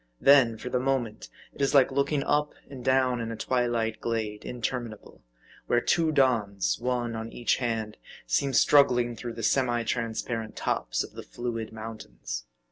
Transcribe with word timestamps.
Then, 0.19 0.57
for 0.57 0.69
the 0.69 0.79
moment, 0.79 1.29
it 1.53 1.61
is 1.61 1.75
like 1.75 1.91
looking 1.91 2.23
up 2.23 2.55
and 2.67 2.83
down 2.83 3.21
in 3.21 3.31
a 3.31 3.35
twilight 3.35 4.01
glade, 4.01 4.43
interminable; 4.43 5.21
where 5.67 5.79
two 5.79 6.11
dawns, 6.11 6.79
one 6.79 7.15
on 7.15 7.31
each 7.31 7.57
hand, 7.57 7.97
seem 8.25 8.53
struggling 8.53 9.15
through 9.15 9.33
the 9.33 9.43
semi 9.43 9.83
transparent 9.83 10.55
tops 10.55 11.03
of 11.03 11.11
the 11.13 11.21
fluid 11.21 11.71
mountains. 11.71 12.47